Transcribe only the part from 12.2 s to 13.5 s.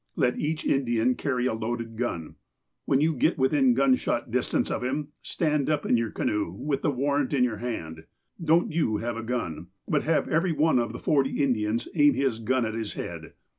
gun at his head.